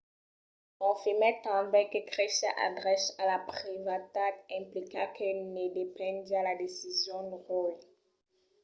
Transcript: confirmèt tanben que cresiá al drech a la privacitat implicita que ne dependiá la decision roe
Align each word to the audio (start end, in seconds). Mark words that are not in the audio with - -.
confirmèt 0.83 1.37
tanben 1.47 1.85
que 1.91 1.99
cresiá 2.11 2.51
al 2.65 2.73
drech 2.79 3.05
a 3.21 3.23
la 3.31 3.39
privacitat 3.49 4.35
implicita 4.59 5.03
que 5.17 5.27
ne 5.53 5.65
dependiá 5.79 6.39
la 6.43 6.55
decision 6.65 7.23
roe 7.47 7.71